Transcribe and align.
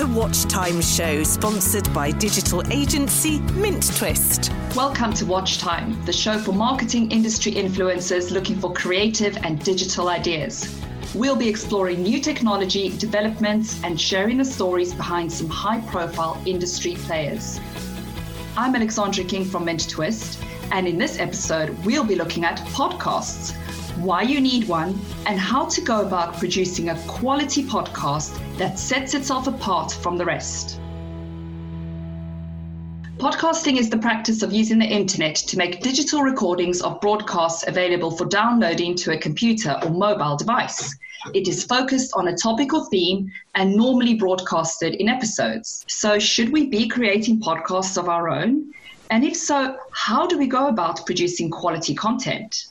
The 0.00 0.06
Watch 0.06 0.44
Time 0.44 0.80
Show, 0.80 1.22
sponsored 1.24 1.92
by 1.92 2.10
digital 2.10 2.66
agency 2.72 3.38
Mint 3.52 3.94
Twist. 3.98 4.50
Welcome 4.74 5.12
to 5.12 5.26
Watch 5.26 5.58
Time, 5.58 6.02
the 6.06 6.12
show 6.12 6.38
for 6.38 6.52
marketing 6.52 7.10
industry 7.10 7.52
influencers 7.52 8.30
looking 8.30 8.58
for 8.58 8.72
creative 8.72 9.36
and 9.42 9.62
digital 9.62 10.08
ideas. 10.08 10.74
We'll 11.14 11.36
be 11.36 11.50
exploring 11.50 12.02
new 12.02 12.18
technology 12.18 12.96
developments 12.96 13.78
and 13.84 14.00
sharing 14.00 14.38
the 14.38 14.44
stories 14.46 14.94
behind 14.94 15.30
some 15.30 15.50
high 15.50 15.82
profile 15.82 16.40
industry 16.46 16.94
players. 16.94 17.60
I'm 18.56 18.74
Alexandra 18.74 19.24
King 19.24 19.44
from 19.44 19.66
Mint 19.66 19.86
Twist, 19.86 20.42
and 20.72 20.88
in 20.88 20.96
this 20.96 21.18
episode, 21.18 21.76
we'll 21.84 22.04
be 22.04 22.14
looking 22.14 22.46
at 22.46 22.56
podcasts 22.68 23.54
why 23.98 24.22
you 24.22 24.40
need 24.40 24.68
one, 24.68 24.98
and 25.26 25.38
how 25.38 25.66
to 25.66 25.80
go 25.80 26.02
about 26.02 26.38
producing 26.38 26.88
a 26.88 26.98
quality 27.06 27.62
podcast 27.62 28.38
that 28.58 28.78
sets 28.78 29.14
itself 29.14 29.46
apart 29.46 29.92
from 29.92 30.16
the 30.16 30.24
rest. 30.24 30.80
Podcasting 33.20 33.76
is 33.76 33.90
the 33.90 33.98
practice 33.98 34.42
of 34.42 34.50
using 34.50 34.78
the 34.78 34.86
internet 34.86 35.34
to 35.34 35.58
make 35.58 35.82
digital 35.82 36.22
recordings 36.22 36.80
of 36.80 37.00
broadcasts 37.02 37.66
available 37.68 38.10
for 38.10 38.24
downloading 38.24 38.94
to 38.96 39.12
a 39.12 39.18
computer 39.18 39.78
or 39.82 39.90
mobile 39.90 40.38
device. 40.38 40.96
It 41.34 41.46
is 41.46 41.64
focused 41.64 42.12
on 42.14 42.28
a 42.28 42.36
topic 42.36 42.72
or 42.72 42.88
theme 42.88 43.30
and 43.54 43.76
normally 43.76 44.14
broadcasted 44.14 44.94
in 44.94 45.10
episodes. 45.10 45.84
So, 45.86 46.18
should 46.18 46.50
we 46.50 46.68
be 46.68 46.88
creating 46.88 47.40
podcasts 47.40 47.98
of 47.98 48.08
our 48.08 48.30
own? 48.30 48.72
And 49.10 49.22
if 49.22 49.36
so, 49.36 49.76
how 49.92 50.26
do 50.26 50.38
we 50.38 50.46
go 50.46 50.68
about 50.68 51.04
producing 51.04 51.50
quality 51.50 51.94
content? 51.94 52.68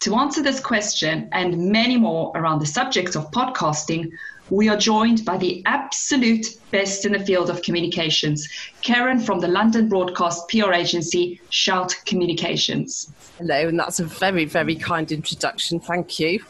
To 0.00 0.14
answer 0.14 0.42
this 0.42 0.60
question 0.60 1.28
and 1.32 1.70
many 1.70 1.98
more 1.98 2.32
around 2.34 2.60
the 2.60 2.66
subject 2.66 3.16
of 3.16 3.30
podcasting, 3.32 4.10
we 4.48 4.66
are 4.66 4.76
joined 4.76 5.26
by 5.26 5.36
the 5.36 5.62
absolute 5.66 6.46
best 6.70 7.04
in 7.04 7.12
the 7.12 7.18
field 7.18 7.50
of 7.50 7.60
communications, 7.60 8.48
Karen 8.80 9.20
from 9.20 9.40
the 9.40 9.48
London 9.48 9.90
broadcast 9.90 10.48
PR 10.48 10.72
agency 10.72 11.38
Shout 11.50 11.94
Communications. 12.06 13.12
Hello, 13.36 13.68
and 13.68 13.78
that's 13.78 14.00
a 14.00 14.04
very, 14.04 14.46
very 14.46 14.74
kind 14.74 15.12
introduction. 15.12 15.78
Thank 15.78 16.18
you. 16.18 16.42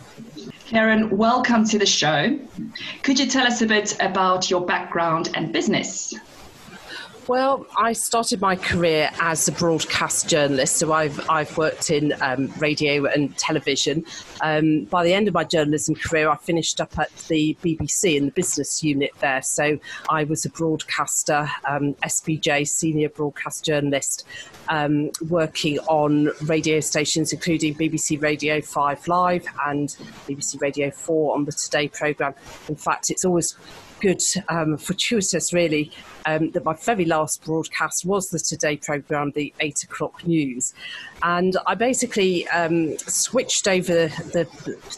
Karen, 0.67 1.11
welcome 1.11 1.65
to 1.65 1.79
the 1.79 1.87
show. 1.87 2.39
Could 3.03 3.19
you 3.19 3.27
tell 3.27 3.49
us 3.49 3.63
a 3.63 3.67
bit 3.67 3.97
about 3.99 4.49
your 4.49 4.65
background 4.65 5.31
and 5.35 5.53
business? 5.53 6.15
Well, 7.31 7.65
I 7.79 7.93
started 7.93 8.41
my 8.41 8.57
career 8.57 9.09
as 9.21 9.47
a 9.47 9.53
broadcast 9.53 10.29
journalist, 10.29 10.79
so 10.79 10.93
I've 10.93 11.31
I've 11.31 11.57
worked 11.57 11.89
in 11.89 12.13
um, 12.21 12.53
radio 12.59 13.05
and 13.05 13.39
television. 13.39 14.05
Um, 14.41 14.87
by 14.87 15.05
the 15.05 15.13
end 15.13 15.29
of 15.29 15.35
my 15.35 15.45
journalism 15.45 15.95
career, 15.95 16.29
I 16.29 16.37
finished 16.39 16.81
up 16.81 16.99
at 16.99 17.17
the 17.29 17.57
BBC 17.63 18.17
in 18.17 18.25
the 18.25 18.31
business 18.33 18.83
unit 18.83 19.13
there. 19.21 19.43
So 19.43 19.79
I 20.09 20.25
was 20.25 20.45
a 20.45 20.51
broadcaster, 20.51 21.49
um, 21.69 21.95
SBJ, 22.03 22.67
senior 22.67 23.09
broadcast 23.09 23.65
journalist, 23.65 24.27
um, 24.69 25.13
working 25.29 25.79
on 25.87 26.31
radio 26.47 26.81
stations 26.81 27.33
including 27.33 27.77
BBC 27.77 28.21
Radio 28.21 28.61
Five 28.61 29.07
Live 29.07 29.47
and 29.67 29.91
BBC 30.27 30.61
Radio 30.61 30.91
Four 30.91 31.37
on 31.37 31.45
the 31.45 31.53
Today 31.53 31.87
programme. 31.87 32.35
In 32.69 32.75
fact, 32.75 33.09
it's 33.09 33.25
always 33.25 33.55
good, 34.01 34.23
um, 34.49 34.77
fortuitous 34.77 35.53
really, 35.53 35.93
um, 36.27 36.51
that 36.53 36.65
my 36.65 36.75
very 36.75 37.05
last 37.05 37.45
broadcast 37.45 38.05
was 38.05 38.31
the 38.31 38.39
Today 38.39 38.77
programme, 38.77 39.33
the 39.35 39.53
8 39.61 39.85
o'clock 39.85 40.27
news. 40.27 40.75
And 41.23 41.57
I 41.67 41.75
basically 41.75 42.49
um, 42.49 42.97
switched 42.99 43.69
over 43.69 44.09
the, 44.09 44.49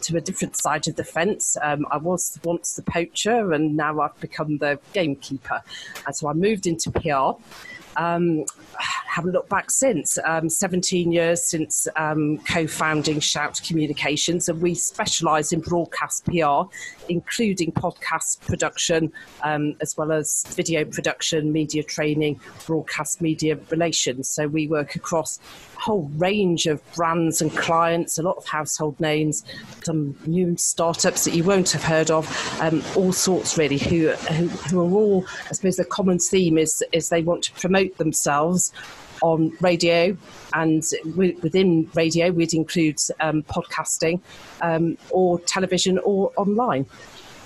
to 0.02 0.16
a 0.16 0.20
different 0.20 0.56
side 0.56 0.88
of 0.88 0.96
the 0.96 1.04
fence. 1.04 1.56
Um, 1.62 1.86
I 1.90 1.96
was 1.96 2.38
once 2.44 2.74
the 2.74 2.82
poacher 2.82 3.52
and 3.52 3.76
now 3.76 4.00
I've 4.00 4.18
become 4.20 4.58
the 4.58 4.78
gamekeeper. 4.92 5.62
And 6.06 6.16
so 6.16 6.28
I 6.28 6.32
moved 6.32 6.66
into 6.66 6.90
PR. 6.90 7.40
Um, 7.96 8.46
haven't 9.12 9.32
looked 9.32 9.50
back 9.50 9.70
since. 9.70 10.18
Um, 10.24 10.48
17 10.48 11.12
years 11.12 11.42
since 11.42 11.86
um, 11.96 12.38
co 12.48 12.66
founding 12.66 13.20
Shout 13.20 13.60
Communications, 13.66 14.48
and 14.48 14.62
we 14.62 14.74
specialise 14.74 15.52
in 15.52 15.60
broadcast 15.60 16.24
PR, 16.24 16.62
including 17.08 17.72
podcast 17.72 18.40
production, 18.40 19.12
um, 19.42 19.76
as 19.80 19.96
well 19.96 20.12
as 20.12 20.44
video 20.48 20.84
production, 20.84 21.52
media 21.52 21.82
training, 21.82 22.40
broadcast 22.66 23.20
media 23.20 23.58
relations. 23.70 24.28
So 24.28 24.46
we 24.46 24.66
work 24.68 24.94
across 24.96 25.38
a 25.76 25.80
whole 25.80 26.10
range 26.16 26.66
of 26.66 26.80
brands 26.94 27.42
and 27.42 27.50
clients, 27.56 28.18
a 28.18 28.22
lot 28.22 28.36
of 28.36 28.46
household 28.46 28.98
names, 29.00 29.44
some 29.82 30.16
new 30.26 30.56
startups 30.56 31.24
that 31.24 31.34
you 31.34 31.44
won't 31.44 31.70
have 31.70 31.84
heard 31.84 32.10
of, 32.10 32.26
um, 32.60 32.82
all 32.96 33.12
sorts 33.12 33.58
really, 33.58 33.78
who, 33.78 34.08
who, 34.10 34.48
who 34.48 34.80
are 34.80 34.98
all, 34.98 35.26
I 35.50 35.52
suppose 35.54 35.76
the 35.76 35.84
common 35.84 36.18
theme 36.18 36.58
is, 36.58 36.84
is 36.92 37.08
they 37.08 37.22
want 37.22 37.42
to 37.44 37.52
promote 37.52 37.96
themselves 37.98 38.72
on 39.22 39.56
radio, 39.60 40.16
and 40.52 40.84
within 41.16 41.88
radio, 41.94 42.30
we'd 42.30 42.54
include 42.54 42.98
um, 43.20 43.42
podcasting 43.44 44.20
um, 44.60 44.98
or 45.10 45.38
television 45.40 45.98
or 45.98 46.32
online. 46.36 46.86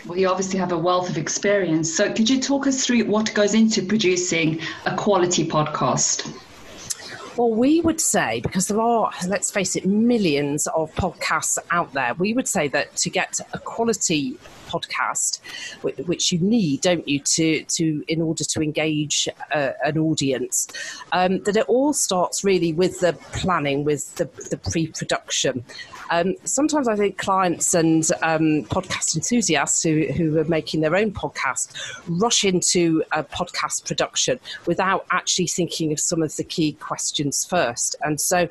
Well, 0.06 0.18
you 0.18 0.28
obviously 0.28 0.58
have 0.58 0.72
a 0.72 0.78
wealth 0.78 1.10
of 1.10 1.18
experience. 1.18 1.92
So, 1.92 2.12
could 2.12 2.30
you 2.30 2.40
talk 2.40 2.66
us 2.66 2.86
through 2.86 3.04
what 3.04 3.32
goes 3.34 3.54
into 3.54 3.82
producing 3.82 4.60
a 4.84 4.94
quality 4.96 5.46
podcast? 5.46 6.32
Well, 7.36 7.50
we 7.50 7.82
would 7.82 8.00
say, 8.00 8.40
because 8.40 8.68
there 8.68 8.80
are, 8.80 9.10
let's 9.26 9.50
face 9.50 9.76
it, 9.76 9.84
millions 9.84 10.66
of 10.68 10.94
podcasts 10.94 11.58
out 11.70 11.92
there, 11.92 12.14
we 12.14 12.32
would 12.32 12.48
say 12.48 12.68
that 12.68 12.96
to 12.96 13.10
get 13.10 13.40
a 13.52 13.58
quality 13.58 14.38
podcast, 14.66 15.40
which 16.06 16.32
you 16.32 16.38
need, 16.38 16.80
don't 16.80 17.06
you, 17.08 17.20
to 17.20 17.62
to 17.64 18.04
in 18.08 18.20
order 18.20 18.44
to 18.44 18.60
engage 18.60 19.28
uh, 19.52 19.70
an 19.84 19.98
audience. 19.98 20.68
Um, 21.12 21.42
that 21.44 21.56
it 21.56 21.68
all 21.68 21.92
starts 21.92 22.44
really 22.44 22.72
with 22.72 23.00
the 23.00 23.12
planning, 23.32 23.84
with 23.84 24.14
the, 24.16 24.24
the 24.50 24.56
pre-production. 24.56 25.64
Um, 26.10 26.34
sometimes 26.44 26.88
I 26.88 26.96
think 26.96 27.18
clients 27.18 27.74
and 27.74 28.08
um, 28.22 28.64
podcast 28.64 29.16
enthusiasts 29.16 29.82
who, 29.82 30.06
who 30.16 30.38
are 30.38 30.44
making 30.44 30.80
their 30.80 30.96
own 30.96 31.12
podcast 31.12 31.72
rush 32.08 32.44
into 32.44 33.02
a 33.12 33.24
podcast 33.24 33.86
production 33.86 34.38
without 34.66 35.06
actually 35.10 35.46
thinking 35.46 35.92
of 35.92 36.00
some 36.00 36.22
of 36.22 36.34
the 36.36 36.44
key 36.44 36.72
questions 36.72 37.44
first. 37.44 37.96
And 38.02 38.20
so 38.20 38.48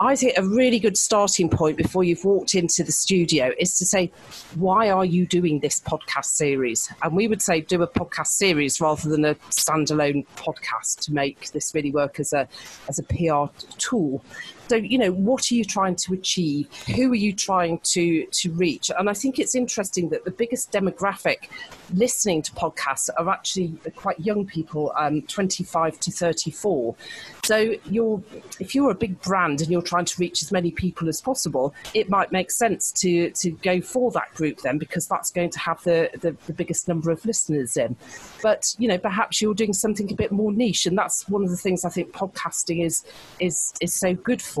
I 0.00 0.16
think 0.16 0.36
a 0.36 0.42
really 0.42 0.78
good 0.78 0.96
starting 0.96 1.48
point 1.48 1.76
before 1.76 2.04
you've 2.04 2.24
walked 2.24 2.54
into 2.54 2.82
the 2.82 2.92
studio 2.92 3.52
is 3.58 3.76
to 3.78 3.86
say, 3.86 4.10
why 4.54 4.90
are 4.90 5.04
you 5.04 5.26
doing 5.26 5.60
this 5.60 5.80
podcast 5.80 6.26
series? 6.26 6.92
And 7.02 7.16
we 7.16 7.28
would 7.28 7.42
say 7.42 7.60
do 7.60 7.82
a 7.82 7.88
podcast 7.88 8.28
series 8.28 8.80
rather 8.80 9.08
than 9.08 9.24
a 9.24 9.34
standalone 9.50 10.26
podcast 10.36 11.00
to 11.02 11.12
make 11.12 11.50
this 11.52 11.74
really 11.74 11.90
work 11.90 12.20
as 12.20 12.32
a 12.32 12.48
as 12.88 12.98
a 12.98 13.02
PR 13.02 13.52
tool. 13.78 14.22
So, 14.70 14.76
you 14.76 14.98
know, 14.98 15.10
what 15.10 15.50
are 15.50 15.56
you 15.56 15.64
trying 15.64 15.96
to 15.96 16.14
achieve? 16.14 16.72
Who 16.94 17.10
are 17.10 17.16
you 17.16 17.32
trying 17.32 17.80
to, 17.94 18.24
to 18.24 18.52
reach? 18.52 18.88
And 18.96 19.10
I 19.10 19.14
think 19.14 19.40
it's 19.40 19.56
interesting 19.56 20.10
that 20.10 20.24
the 20.24 20.30
biggest 20.30 20.70
demographic 20.70 21.48
listening 21.92 22.40
to 22.42 22.52
podcasts 22.52 23.10
are 23.18 23.28
actually 23.28 23.74
quite 23.96 24.20
young 24.20 24.46
people, 24.46 24.92
um, 24.96 25.22
25 25.22 25.98
to 25.98 26.12
34. 26.12 26.94
So 27.42 27.74
you're, 27.86 28.22
if 28.60 28.76
you're 28.76 28.92
a 28.92 28.94
big 28.94 29.20
brand 29.22 29.60
and 29.60 29.72
you're 29.72 29.82
trying 29.82 30.04
to 30.04 30.20
reach 30.20 30.40
as 30.40 30.52
many 30.52 30.70
people 30.70 31.08
as 31.08 31.20
possible, 31.20 31.74
it 31.92 32.08
might 32.08 32.30
make 32.30 32.52
sense 32.52 32.92
to, 32.92 33.30
to 33.30 33.50
go 33.50 33.80
for 33.80 34.12
that 34.12 34.32
group 34.34 34.60
then 34.60 34.78
because 34.78 35.08
that's 35.08 35.32
going 35.32 35.50
to 35.50 35.58
have 35.58 35.82
the, 35.82 36.10
the, 36.20 36.36
the 36.46 36.52
biggest 36.52 36.86
number 36.86 37.10
of 37.10 37.24
listeners 37.24 37.76
in. 37.76 37.96
But, 38.40 38.72
you 38.78 38.86
know, 38.86 38.98
perhaps 38.98 39.42
you're 39.42 39.52
doing 39.52 39.72
something 39.72 40.12
a 40.12 40.14
bit 40.14 40.30
more 40.30 40.52
niche. 40.52 40.86
And 40.86 40.96
that's 40.96 41.28
one 41.28 41.42
of 41.42 41.50
the 41.50 41.56
things 41.56 41.84
I 41.84 41.88
think 41.88 42.12
podcasting 42.12 42.84
is, 42.84 43.04
is, 43.40 43.72
is 43.80 43.92
so 43.92 44.14
good 44.14 44.40
for 44.40 44.59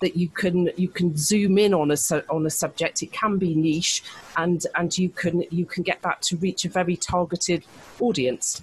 that 0.00 0.16
you 0.16 0.28
can 0.28 0.70
you 0.76 0.88
can 0.88 1.16
zoom 1.16 1.58
in 1.58 1.72
on 1.74 1.90
a 1.90 1.96
on 2.28 2.46
a 2.46 2.50
subject. 2.50 3.02
It 3.02 3.12
can 3.12 3.38
be 3.38 3.54
niche, 3.54 4.02
and 4.36 4.64
and 4.76 4.96
you 4.96 5.08
can 5.08 5.44
you 5.50 5.66
can 5.66 5.82
get 5.82 6.02
that 6.02 6.22
to 6.22 6.36
reach 6.36 6.64
a 6.64 6.68
very 6.68 6.96
targeted 6.96 7.64
audience 8.00 8.62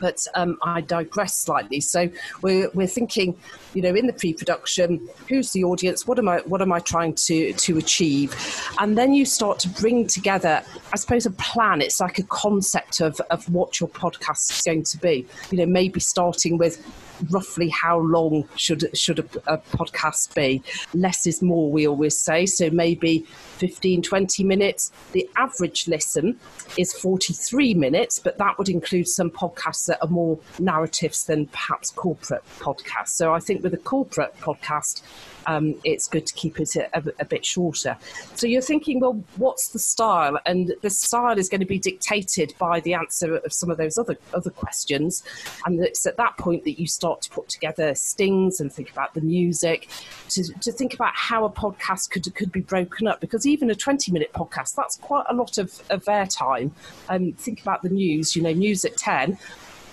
but 0.00 0.26
um, 0.34 0.58
I 0.62 0.80
digress 0.80 1.38
slightly. 1.38 1.80
So 1.80 2.08
we're, 2.42 2.70
we're 2.74 2.86
thinking, 2.86 3.36
you 3.74 3.82
know, 3.82 3.94
in 3.94 4.06
the 4.06 4.12
pre-production, 4.12 5.08
who's 5.28 5.52
the 5.52 5.64
audience? 5.64 6.06
What 6.06 6.18
am 6.18 6.28
I 6.28 6.38
what 6.46 6.62
am 6.62 6.72
I 6.72 6.80
trying 6.80 7.14
to 7.26 7.52
to 7.52 7.78
achieve? 7.78 8.34
And 8.78 8.96
then 8.96 9.12
you 9.12 9.24
start 9.24 9.58
to 9.60 9.68
bring 9.68 10.06
together, 10.06 10.62
I 10.92 10.96
suppose, 10.96 11.26
a 11.26 11.30
plan. 11.32 11.82
It's 11.82 12.00
like 12.00 12.18
a 12.18 12.24
concept 12.24 13.00
of 13.00 13.20
of 13.30 13.48
what 13.50 13.80
your 13.80 13.88
podcast 13.88 14.50
is 14.50 14.62
going 14.62 14.84
to 14.84 14.98
be. 14.98 15.26
You 15.50 15.58
know, 15.58 15.66
maybe 15.66 16.00
starting 16.00 16.58
with 16.58 16.84
roughly 17.30 17.68
how 17.68 17.98
long 17.98 18.48
should 18.56 18.96
should 18.96 19.18
a, 19.18 19.24
a, 19.46 19.58
podcast 19.58 20.34
be? 20.34 20.62
Less 20.94 21.26
is 21.26 21.42
more, 21.42 21.70
we 21.70 21.86
always 21.86 22.18
say. 22.18 22.46
So 22.46 22.70
maybe 22.70 23.20
15, 23.58 24.02
20 24.02 24.44
minutes. 24.44 24.92
The 25.12 25.28
average 25.36 25.88
listen 25.88 26.38
is 26.78 26.92
43 26.92 27.74
minutes, 27.74 28.18
but 28.18 28.38
that 28.38 28.58
would 28.58 28.68
include 28.68 29.08
some 29.08 29.30
podcasts 29.30 29.85
that 29.86 30.02
are 30.02 30.08
more 30.08 30.38
narratives 30.58 31.24
than 31.24 31.46
perhaps 31.46 31.90
corporate 31.90 32.42
podcasts. 32.58 33.08
So 33.08 33.32
I 33.32 33.40
think 33.40 33.62
with 33.62 33.74
a 33.74 33.78
corporate 33.78 34.36
podcast, 34.40 35.02
um, 35.46 35.76
it's 35.84 36.08
good 36.08 36.26
to 36.26 36.34
keep 36.34 36.60
it 36.60 36.76
a, 36.76 37.02
a, 37.20 37.24
bit 37.24 37.44
shorter. 37.44 37.96
So 38.34 38.46
you're 38.46 38.60
thinking, 38.60 39.00
well, 39.00 39.22
what's 39.36 39.68
the 39.68 39.78
style? 39.78 40.38
And 40.44 40.74
the 40.82 40.90
style 40.90 41.38
is 41.38 41.48
going 41.48 41.60
to 41.60 41.66
be 41.66 41.78
dictated 41.78 42.54
by 42.58 42.80
the 42.80 42.94
answer 42.94 43.36
of 43.36 43.52
some 43.52 43.70
of 43.70 43.76
those 43.76 43.96
other 43.96 44.16
other 44.34 44.50
questions. 44.50 45.22
And 45.64 45.80
it's 45.80 46.04
at 46.06 46.16
that 46.16 46.36
point 46.36 46.64
that 46.64 46.80
you 46.80 46.86
start 46.86 47.22
to 47.22 47.30
put 47.30 47.48
together 47.48 47.94
stings 47.94 48.60
and 48.60 48.72
think 48.72 48.90
about 48.90 49.14
the 49.14 49.20
music, 49.20 49.88
to, 50.30 50.42
to 50.60 50.72
think 50.72 50.94
about 50.94 51.12
how 51.14 51.44
a 51.44 51.50
podcast 51.50 52.10
could 52.10 52.34
could 52.34 52.50
be 52.50 52.60
broken 52.60 53.06
up. 53.06 53.20
Because 53.20 53.46
even 53.46 53.70
a 53.70 53.74
20 53.74 54.10
minute 54.12 54.32
podcast, 54.32 54.74
that's 54.74 54.96
quite 54.96 55.24
a 55.28 55.34
lot 55.34 55.58
of, 55.58 55.80
of 55.90 56.04
airtime. 56.04 56.72
Um, 57.08 57.32
think 57.32 57.62
about 57.62 57.82
the 57.82 57.88
news, 57.88 58.34
you 58.34 58.42
know, 58.42 58.52
news 58.52 58.84
at 58.84 58.96
10 58.96 59.38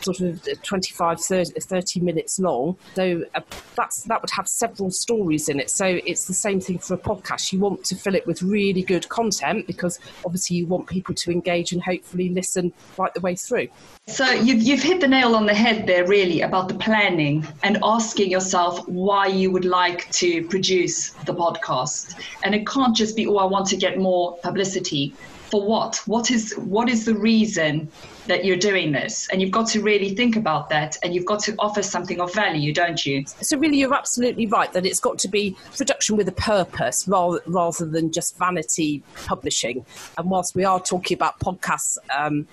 sort 0.03 0.19
of 0.21 0.63
25, 0.63 1.19
30, 1.19 1.59
30 1.59 1.99
minutes 2.01 2.39
long. 2.39 2.77
So 2.95 3.23
uh, 3.35 3.41
that's 3.75 4.03
that 4.03 4.21
would 4.21 4.31
have 4.31 4.47
several 4.47 4.91
stories 4.91 5.49
in 5.49 5.59
it. 5.59 5.69
So 5.69 5.85
it's 5.85 6.25
the 6.25 6.33
same 6.33 6.59
thing 6.59 6.79
for 6.79 6.95
a 6.95 6.97
podcast. 6.97 7.51
You 7.51 7.59
want 7.59 7.83
to 7.85 7.95
fill 7.95 8.15
it 8.15 8.25
with 8.27 8.41
really 8.41 8.81
good 8.81 9.07
content 9.09 9.67
because 9.67 9.99
obviously 10.25 10.57
you 10.57 10.67
want 10.67 10.87
people 10.87 11.15
to 11.15 11.31
engage 11.31 11.71
and 11.71 11.81
hopefully 11.81 12.29
listen 12.29 12.73
right 12.97 13.13
the 13.13 13.21
way 13.21 13.35
through. 13.35 13.67
So 14.07 14.29
you've, 14.29 14.61
you've 14.61 14.83
hit 14.83 14.99
the 14.99 15.07
nail 15.07 15.33
on 15.33 15.45
the 15.45 15.53
head 15.53 15.87
there, 15.87 16.05
really, 16.05 16.41
about 16.41 16.67
the 16.67 16.73
planning 16.73 17.47
and 17.63 17.77
asking 17.81 18.29
yourself 18.29 18.85
why 18.85 19.27
you 19.27 19.49
would 19.49 19.63
like 19.63 20.11
to 20.11 20.45
produce 20.49 21.11
the 21.25 21.33
podcast. 21.33 22.15
And 22.43 22.53
it 22.53 22.67
can't 22.67 22.93
just 22.93 23.15
be, 23.15 23.25
oh, 23.27 23.37
I 23.37 23.45
want 23.45 23.67
to 23.67 23.77
get 23.77 23.97
more 23.97 24.37
publicity 24.39 25.15
for 25.53 25.63
what? 25.63 26.01
What 26.07 26.31
is 26.31 26.51
what 26.57 26.89
is 26.89 27.05
the 27.05 27.13
reason 27.13 27.87
that 28.25 28.43
you're 28.43 28.57
doing 28.57 28.91
this? 28.91 29.29
And 29.31 29.39
you've 29.39 29.51
got 29.51 29.67
to 29.67 29.83
really 29.83 30.15
think 30.15 30.35
about 30.35 30.67
that 30.69 30.97
and 31.03 31.13
you've 31.13 31.27
got 31.27 31.41
to 31.41 31.53
offer 31.59 31.83
something 31.83 32.19
of 32.19 32.33
value, 32.33 32.73
don't 32.73 33.05
you? 33.05 33.23
So 33.27 33.55
really 33.59 33.77
you're 33.77 33.93
absolutely 33.93 34.47
right 34.47 34.73
that 34.73 34.83
it's 34.83 34.99
got 34.99 35.19
to 35.19 35.27
be 35.27 35.55
production 35.77 36.17
with 36.17 36.27
a 36.27 36.31
purpose 36.31 37.07
rather 37.07 37.39
rather 37.45 37.85
than 37.85 38.11
just 38.11 38.35
vanity 38.39 39.03
publishing. 39.27 39.85
And 40.17 40.31
whilst 40.31 40.55
we 40.55 40.65
are 40.65 40.79
talking 40.79 41.13
about 41.13 41.39
podcasts, 41.39 41.99
um, 42.17 42.47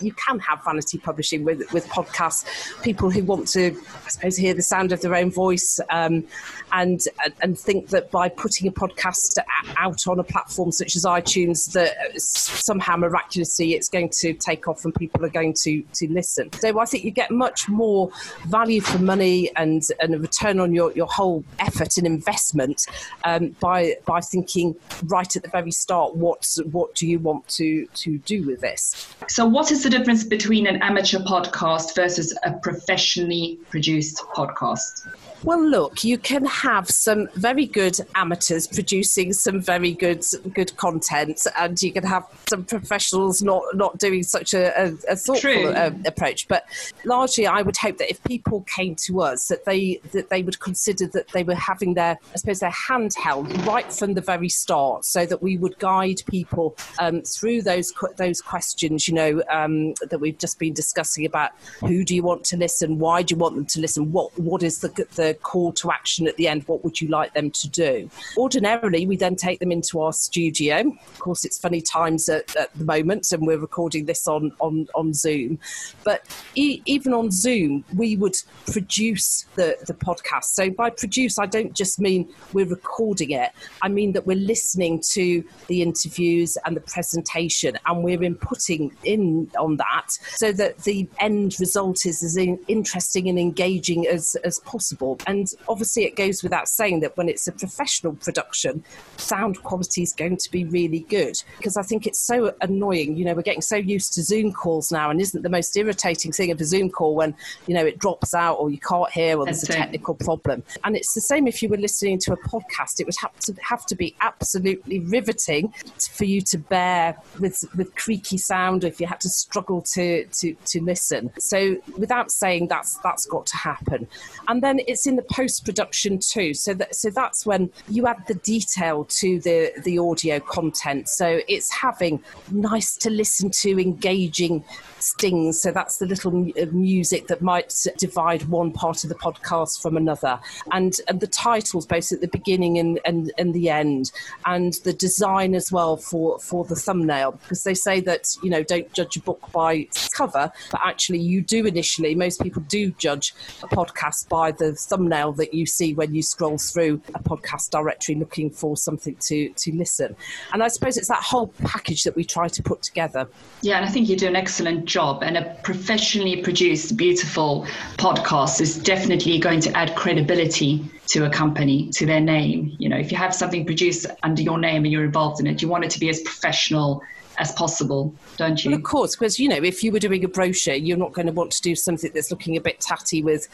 you 0.00 0.12
can 0.12 0.38
have 0.38 0.64
vanity 0.64 0.95
publishing 0.98 1.44
with 1.44 1.72
with 1.72 1.86
podcasts, 1.88 2.44
people 2.82 3.10
who 3.10 3.22
want 3.24 3.48
to 3.48 3.76
I 4.04 4.08
suppose 4.08 4.36
hear 4.36 4.54
the 4.54 4.62
sound 4.62 4.92
of 4.92 5.00
their 5.00 5.14
own 5.14 5.30
voice 5.30 5.80
um, 5.90 6.24
and 6.72 7.00
and 7.42 7.58
think 7.58 7.88
that 7.88 8.10
by 8.10 8.28
putting 8.28 8.68
a 8.68 8.72
podcast 8.72 9.38
out 9.76 10.06
on 10.06 10.18
a 10.18 10.24
platform 10.24 10.72
such 10.72 10.96
as 10.96 11.04
iTunes 11.04 11.72
that 11.72 11.94
somehow 12.20 12.96
miraculously 12.96 13.74
it's 13.74 13.88
going 13.88 14.10
to 14.10 14.32
take 14.34 14.68
off 14.68 14.84
and 14.84 14.94
people 14.94 15.24
are 15.24 15.30
going 15.30 15.54
to, 15.54 15.82
to 15.92 16.10
listen. 16.12 16.52
So 16.54 16.78
I 16.78 16.84
think 16.84 17.04
you 17.04 17.10
get 17.10 17.30
much 17.30 17.68
more 17.68 18.10
value 18.46 18.80
for 18.80 18.98
money 18.98 19.50
and, 19.56 19.82
and 20.00 20.14
a 20.14 20.18
return 20.18 20.60
on 20.60 20.74
your, 20.74 20.92
your 20.92 21.06
whole 21.06 21.44
effort 21.58 21.96
and 21.96 22.06
investment 22.06 22.86
um, 23.24 23.54
by 23.60 23.96
by 24.04 24.20
thinking 24.20 24.74
right 25.04 25.36
at 25.36 25.42
the 25.42 25.48
very 25.48 25.70
start 25.70 26.14
what 26.16 26.46
what 26.70 26.94
do 26.94 27.06
you 27.06 27.18
want 27.18 27.46
to 27.48 27.86
to 27.94 28.18
do 28.18 28.46
with 28.46 28.60
this. 28.60 29.14
So 29.28 29.46
what 29.46 29.70
is 29.70 29.82
the 29.82 29.90
difference 29.90 30.24
between 30.24 30.66
an 30.66 30.82
amateur 30.86 31.18
podcast 31.18 31.96
versus 31.96 32.32
a 32.44 32.52
professionally 32.52 33.58
produced 33.70 34.18
podcast? 34.36 35.08
Well, 35.42 35.62
look, 35.62 36.02
you 36.02 36.16
can 36.16 36.44
have 36.46 36.88
some 36.88 37.28
very 37.34 37.66
good 37.66 37.98
amateurs 38.14 38.66
producing 38.66 39.32
some 39.32 39.60
very 39.60 39.92
good 39.92 40.24
good 40.54 40.76
content, 40.76 41.46
and 41.58 41.80
you 41.80 41.92
can 41.92 42.04
have 42.04 42.24
some 42.48 42.64
professionals 42.64 43.42
not 43.42 43.62
not 43.74 43.98
doing 43.98 44.22
such 44.22 44.54
a, 44.54 44.72
a, 44.80 44.92
a 45.10 45.16
thoughtful 45.16 45.68
uh, 45.68 45.90
approach. 46.06 46.48
But 46.48 46.64
largely, 47.04 47.46
I 47.46 47.62
would 47.62 47.76
hope 47.76 47.98
that 47.98 48.10
if 48.10 48.22
people 48.24 48.62
came 48.62 48.94
to 49.06 49.20
us, 49.20 49.48
that 49.48 49.66
they 49.66 50.00
that 50.12 50.30
they 50.30 50.42
would 50.42 50.58
consider 50.58 51.06
that 51.08 51.28
they 51.28 51.42
were 51.42 51.54
having 51.54 51.94
their, 51.94 52.18
I 52.32 52.36
suppose, 52.38 52.60
their 52.60 52.70
handheld 52.88 53.66
right 53.66 53.92
from 53.92 54.14
the 54.14 54.22
very 54.22 54.48
start, 54.48 55.04
so 55.04 55.26
that 55.26 55.42
we 55.42 55.58
would 55.58 55.78
guide 55.78 56.22
people 56.30 56.76
um, 56.98 57.22
through 57.22 57.62
those 57.62 57.92
those 58.16 58.40
questions. 58.40 59.06
You 59.06 59.14
know 59.14 59.42
um, 59.50 59.92
that 60.10 60.18
we've 60.18 60.38
just 60.38 60.58
been 60.58 60.72
discussing 60.76 61.26
about 61.26 61.50
who 61.80 62.04
do 62.04 62.14
you 62.14 62.22
want 62.22 62.44
to 62.44 62.56
listen, 62.56 62.98
why 62.98 63.22
do 63.22 63.34
you 63.34 63.38
want 63.38 63.56
them 63.56 63.66
to 63.66 63.80
listen, 63.80 64.12
what 64.12 64.36
what 64.38 64.62
is 64.62 64.78
the 64.80 64.88
the 65.16 65.34
call 65.42 65.72
to 65.72 65.90
action 65.90 66.26
at 66.28 66.36
the 66.36 66.48
end. 66.48 66.62
What 66.66 66.84
would 66.84 67.00
you 67.00 67.08
like 67.08 67.32
them 67.34 67.50
to 67.50 67.68
do? 67.68 68.10
Ordinarily, 68.36 69.06
we 69.06 69.16
then 69.16 69.36
take 69.36 69.58
them 69.60 69.72
into 69.72 70.00
our 70.00 70.12
studio. 70.12 70.80
Of 70.80 71.18
course, 71.18 71.44
it's 71.44 71.58
funny 71.58 71.80
times 71.80 72.28
at, 72.28 72.54
at 72.56 72.72
the 72.74 72.84
moment, 72.84 73.32
and 73.32 73.46
we're 73.46 73.58
recording 73.58 74.06
this 74.06 74.26
on, 74.26 74.52
on, 74.60 74.86
on 74.94 75.14
Zoom. 75.14 75.58
But 76.04 76.26
e- 76.54 76.82
even 76.86 77.12
on 77.14 77.30
Zoom, 77.30 77.84
we 77.94 78.16
would 78.16 78.36
produce 78.70 79.46
the, 79.54 79.76
the 79.86 79.94
podcast. 79.94 80.44
So 80.44 80.70
by 80.70 80.90
produce, 80.90 81.38
I 81.38 81.46
don't 81.46 81.74
just 81.74 81.98
mean 81.98 82.28
we're 82.52 82.66
recording 82.66 83.30
it, 83.30 83.52
I 83.82 83.88
mean 83.88 84.12
that 84.12 84.26
we're 84.26 84.36
listening 84.36 85.02
to 85.12 85.44
the 85.68 85.82
interviews 85.82 86.58
and 86.64 86.76
the 86.76 86.80
presentation, 86.80 87.78
and 87.86 88.02
we're 88.02 88.18
inputting 88.18 88.92
in 89.04 89.50
on 89.58 89.76
that 89.76 90.08
so 90.36 90.52
that 90.52 90.65
the 90.84 91.08
end 91.20 91.56
result 91.58 92.06
is 92.06 92.22
as 92.22 92.36
in, 92.36 92.58
interesting 92.68 93.28
and 93.28 93.38
engaging 93.38 94.06
as, 94.06 94.36
as 94.44 94.58
possible. 94.60 95.18
And 95.26 95.46
obviously, 95.68 96.04
it 96.04 96.16
goes 96.16 96.42
without 96.42 96.68
saying 96.68 97.00
that 97.00 97.16
when 97.16 97.28
it's 97.28 97.46
a 97.46 97.52
professional 97.52 98.14
production, 98.14 98.84
sound 99.16 99.62
quality 99.62 100.02
is 100.02 100.12
going 100.12 100.36
to 100.38 100.50
be 100.50 100.64
really 100.64 101.00
good. 101.00 101.42
Because 101.56 101.76
I 101.76 101.82
think 101.82 102.06
it's 102.06 102.20
so 102.20 102.54
annoying. 102.60 103.16
You 103.16 103.24
know, 103.24 103.34
we're 103.34 103.42
getting 103.42 103.62
so 103.62 103.76
used 103.76 104.12
to 104.14 104.22
Zoom 104.22 104.52
calls 104.52 104.90
now, 104.90 105.10
and 105.10 105.20
isn't 105.20 105.42
the 105.42 105.48
most 105.48 105.76
irritating 105.76 106.32
thing 106.32 106.50
of 106.50 106.60
a 106.60 106.64
Zoom 106.64 106.90
call 106.90 107.14
when, 107.14 107.34
you 107.66 107.74
know, 107.74 107.84
it 107.84 107.98
drops 107.98 108.34
out 108.34 108.54
or 108.54 108.70
you 108.70 108.78
can't 108.78 109.10
hear 109.10 109.38
or 109.38 109.44
there's 109.44 109.62
a 109.62 109.66
technical 109.66 110.14
problem. 110.14 110.62
And 110.84 110.96
it's 110.96 111.14
the 111.14 111.20
same 111.20 111.46
if 111.46 111.62
you 111.62 111.68
were 111.68 111.76
listening 111.76 112.18
to 112.20 112.32
a 112.32 112.36
podcast. 112.36 113.00
It 113.00 113.06
would 113.06 113.16
have 113.20 113.38
to 113.40 113.54
have 113.62 113.86
to 113.86 113.94
be 113.94 114.14
absolutely 114.20 115.00
riveting 115.00 115.72
for 116.10 116.24
you 116.24 116.40
to 116.42 116.58
bear 116.58 117.16
with 117.38 117.64
with 117.76 117.94
creaky 117.94 118.38
sound 118.38 118.84
if 118.84 119.00
you 119.00 119.06
had 119.06 119.20
to 119.20 119.28
struggle 119.28 119.82
to 119.94 120.24
to, 120.26 120.55
to 120.66 120.80
listen. 120.82 121.30
So 121.38 121.76
without 121.96 122.30
saying 122.30 122.68
that's 122.68 122.98
that's 122.98 123.26
got 123.26 123.46
to 123.46 123.56
happen. 123.56 124.08
And 124.48 124.62
then 124.62 124.80
it's 124.86 125.06
in 125.06 125.16
the 125.16 125.22
post 125.22 125.64
production 125.64 126.18
too. 126.18 126.54
So 126.54 126.74
that 126.74 126.94
so 126.94 127.10
that's 127.10 127.46
when 127.46 127.70
you 127.88 128.06
add 128.06 128.26
the 128.26 128.34
detail 128.34 129.04
to 129.04 129.40
the 129.40 129.72
the 129.84 129.98
audio 129.98 130.40
content. 130.40 131.08
So 131.08 131.40
it's 131.48 131.70
having 131.72 132.22
nice 132.50 132.96
to 132.96 133.10
listen 133.10 133.50
to, 133.62 133.78
engaging 133.80 134.64
stings. 134.98 135.60
So 135.60 135.70
that's 135.70 135.98
the 135.98 136.06
little 136.06 136.50
uh, 136.60 136.66
music 136.72 137.28
that 137.28 137.42
might 137.42 137.72
divide 137.98 138.44
one 138.44 138.72
part 138.72 139.04
of 139.04 139.08
the 139.08 139.14
podcast 139.14 139.80
from 139.80 139.96
another, 139.96 140.38
and 140.72 140.94
and 141.08 141.20
the 141.20 141.26
titles 141.26 141.86
both 141.86 142.12
at 142.12 142.20
the 142.20 142.28
beginning 142.28 142.78
and 142.78 143.00
and, 143.04 143.32
and 143.38 143.54
the 143.54 143.70
end, 143.70 144.12
and 144.44 144.74
the 144.84 144.92
design 144.92 145.54
as 145.54 145.70
well 145.70 145.96
for 145.96 146.38
for 146.38 146.64
the 146.64 146.76
thumbnail 146.76 147.32
because 147.32 147.62
they 147.62 147.74
say 147.74 148.00
that 148.00 148.26
you 148.42 148.50
know 148.50 148.62
don't 148.62 148.92
judge 148.92 149.16
a 149.16 149.20
book 149.20 149.40
by 149.52 149.74
its 149.74 150.08
cover, 150.08 150.45
but 150.70 150.80
actually 150.84 151.20
you 151.20 151.42
do 151.42 151.66
initially. 151.66 152.14
Most 152.14 152.42
people 152.42 152.62
do 152.68 152.90
judge 152.92 153.34
a 153.62 153.68
podcast 153.68 154.28
by 154.28 154.52
the 154.52 154.74
thumbnail 154.74 155.32
that 155.32 155.54
you 155.54 155.66
see 155.66 155.94
when 155.94 156.14
you 156.14 156.22
scroll 156.22 156.58
through 156.58 157.00
a 157.14 157.22
podcast 157.22 157.70
directory 157.70 158.14
looking 158.14 158.50
for 158.50 158.76
something 158.76 159.16
to, 159.28 159.50
to 159.50 159.72
listen. 159.74 160.16
And 160.52 160.62
I 160.62 160.68
suppose 160.68 160.96
it's 160.96 161.08
that 161.08 161.22
whole 161.22 161.48
package 161.64 162.04
that 162.04 162.16
we 162.16 162.24
try 162.24 162.48
to 162.48 162.62
put 162.62 162.82
together. 162.82 163.28
Yeah, 163.62 163.76
and 163.76 163.86
I 163.86 163.88
think 163.88 164.08
you 164.08 164.16
do 164.16 164.26
an 164.26 164.36
excellent 164.36 164.84
job. 164.84 165.22
And 165.22 165.36
a 165.36 165.56
professionally 165.62 166.42
produced, 166.42 166.96
beautiful 166.96 167.66
podcast 167.96 168.60
is 168.60 168.78
definitely 168.78 169.38
going 169.38 169.60
to 169.60 169.76
add 169.76 169.94
credibility 169.94 170.84
to 171.08 171.24
a 171.24 171.30
company, 171.30 171.88
to 171.90 172.06
their 172.06 172.20
name. 172.20 172.74
You 172.78 172.88
know, 172.88 172.96
if 172.96 173.10
you 173.10 173.18
have 173.18 173.34
something 173.34 173.64
produced 173.64 174.06
under 174.22 174.42
your 174.42 174.58
name 174.58 174.84
and 174.84 174.92
you're 174.92 175.04
involved 175.04 175.40
in 175.40 175.46
it, 175.46 175.62
you 175.62 175.68
want 175.68 175.84
it 175.84 175.90
to 175.92 176.00
be 176.00 176.08
as 176.08 176.20
professional 176.20 177.02
as 177.38 177.52
possible, 177.52 178.14
don't 178.36 178.64
you? 178.64 178.70
Well, 178.70 178.78
of 178.78 178.84
course, 178.84 179.16
because 179.16 179.38
you 179.38 179.48
know, 179.48 179.56
if 179.56 179.82
you 179.82 179.92
were 179.92 179.98
doing 179.98 180.24
a 180.24 180.28
brochure, 180.28 180.74
you're 180.74 180.96
not 180.96 181.12
going 181.12 181.26
to 181.26 181.32
want 181.32 181.52
to 181.52 181.62
do 181.62 181.74
something 181.74 182.10
that's 182.14 182.30
looking 182.30 182.56
a 182.56 182.60
bit 182.60 182.80
tatty 182.80 183.22
with, 183.22 183.48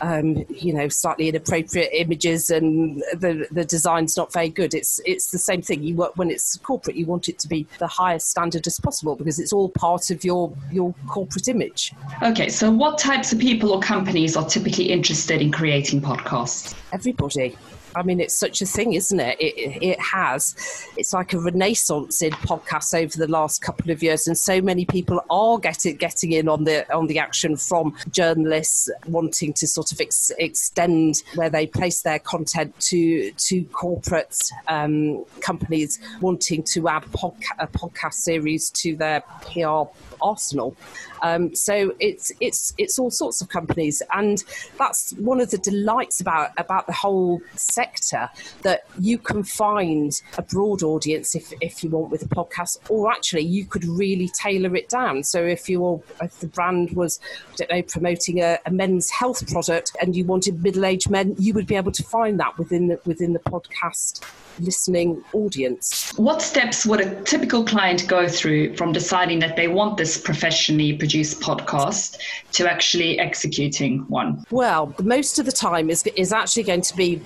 um, 0.00 0.44
you 0.48 0.72
know, 0.72 0.88
slightly 0.88 1.28
inappropriate 1.28 1.90
images 1.92 2.50
and 2.50 2.98
the 3.12 3.46
the 3.50 3.64
design's 3.64 4.16
not 4.16 4.32
very 4.32 4.48
good. 4.48 4.74
It's 4.74 5.00
it's 5.04 5.30
the 5.30 5.38
same 5.38 5.62
thing. 5.62 5.82
You 5.82 5.96
work 5.96 6.16
when 6.16 6.30
it's 6.30 6.56
corporate, 6.58 6.96
you 6.96 7.06
want 7.06 7.28
it 7.28 7.38
to 7.40 7.48
be 7.48 7.66
the 7.78 7.86
highest 7.86 8.30
standard 8.30 8.66
as 8.66 8.78
possible 8.78 9.16
because 9.16 9.38
it's 9.38 9.52
all 9.52 9.68
part 9.68 10.10
of 10.10 10.24
your 10.24 10.52
your 10.70 10.94
corporate 11.08 11.48
image. 11.48 11.92
Okay, 12.22 12.48
so 12.48 12.70
what 12.70 12.98
types 12.98 13.32
of 13.32 13.38
people 13.38 13.72
or 13.72 13.80
companies 13.80 14.36
are 14.36 14.46
typically 14.46 14.90
interested 14.90 15.40
in 15.40 15.50
creating 15.50 16.00
podcasts? 16.00 16.74
Everybody. 16.92 17.56
I 17.94 18.02
mean, 18.02 18.20
it's 18.20 18.34
such 18.34 18.60
a 18.62 18.66
thing, 18.66 18.94
isn't 18.94 19.20
it? 19.20 19.38
It, 19.40 19.82
it 19.82 20.00
has. 20.00 20.54
It's 20.96 21.12
like 21.12 21.32
a 21.32 21.38
renaissance 21.38 22.22
in 22.22 22.32
podcasts 22.32 22.94
over 22.98 23.16
the 23.16 23.30
last 23.30 23.62
couple 23.62 23.90
of 23.90 24.02
years, 24.02 24.26
and 24.26 24.36
so 24.36 24.60
many 24.60 24.84
people 24.84 25.20
are 25.30 25.58
getting 25.58 25.96
getting 25.96 26.32
in 26.32 26.48
on 26.48 26.64
the 26.64 26.92
on 26.94 27.06
the 27.06 27.18
action 27.18 27.56
from 27.56 27.96
journalists 28.10 28.90
wanting 29.06 29.52
to 29.54 29.66
sort 29.66 29.92
of 29.92 30.00
ex- 30.00 30.32
extend 30.38 31.22
where 31.34 31.50
they 31.50 31.66
place 31.66 32.02
their 32.02 32.18
content 32.18 32.78
to 32.80 33.30
to 33.32 33.64
corporate 33.66 34.38
um, 34.68 35.24
companies 35.40 35.98
wanting 36.20 36.62
to 36.62 36.88
add 36.88 37.02
podca- 37.04 37.56
a 37.58 37.66
podcast 37.66 38.14
series 38.14 38.70
to 38.70 38.96
their 38.96 39.22
PR 39.42 39.84
arsenal. 40.22 40.76
Um, 41.22 41.54
so 41.54 41.94
it's 42.00 42.32
it's 42.40 42.74
it's 42.76 42.98
all 42.98 43.10
sorts 43.10 43.40
of 43.40 43.48
companies, 43.48 44.02
and 44.12 44.42
that's 44.78 45.12
one 45.12 45.40
of 45.40 45.50
the 45.50 45.58
delights 45.58 46.20
about 46.20 46.50
about 46.56 46.86
the 46.86 46.92
whole 46.92 47.40
sector 47.54 47.83
sector 47.84 48.28
that 48.62 48.80
you 48.98 49.18
can 49.18 49.42
find 49.42 50.22
a 50.38 50.42
broad 50.42 50.82
audience 50.82 51.34
if, 51.34 51.52
if 51.60 51.82
you 51.82 51.90
want 51.90 52.10
with 52.10 52.22
a 52.22 52.28
podcast, 52.40 52.78
or 52.88 53.10
actually 53.10 53.42
you 53.42 53.64
could 53.64 53.84
really 53.84 54.28
tailor 54.28 54.74
it 54.76 54.88
down. 54.88 55.22
So 55.22 55.38
if 55.44 55.68
you 55.68 56.02
if 56.22 56.40
the 56.40 56.46
brand 56.46 56.90
was, 57.00 57.20
I 57.52 57.56
don't 57.58 57.70
know, 57.70 57.82
promoting 57.82 58.40
a, 58.40 58.58
a 58.66 58.70
men's 58.70 59.10
health 59.10 59.40
product 59.52 59.88
and 60.00 60.16
you 60.16 60.24
wanted 60.24 60.62
middle-aged 60.62 61.10
men, 61.10 61.34
you 61.38 61.52
would 61.54 61.66
be 61.66 61.76
able 61.76 61.92
to 61.92 62.02
find 62.02 62.40
that 62.40 62.56
within 62.58 62.88
the, 62.88 63.00
within 63.04 63.32
the 63.32 63.38
podcast 63.40 64.24
listening 64.60 65.22
audience. 65.32 66.12
What 66.16 66.40
steps 66.40 66.86
would 66.86 67.00
a 67.00 67.22
typical 67.22 67.64
client 67.64 68.06
go 68.06 68.28
through 68.28 68.76
from 68.76 68.92
deciding 68.92 69.40
that 69.40 69.56
they 69.56 69.68
want 69.68 69.96
this 69.96 70.16
professionally 70.16 70.96
produced 70.96 71.40
podcast 71.40 72.18
to 72.52 72.70
actually 72.70 73.18
executing 73.18 74.00
one? 74.08 74.44
Well, 74.50 74.94
most 75.02 75.38
of 75.38 75.46
the 75.46 75.52
time 75.52 75.90
is 75.90 76.04
is 76.16 76.32
actually 76.32 76.62
going 76.62 76.82
to 76.82 76.96
be 76.96 77.20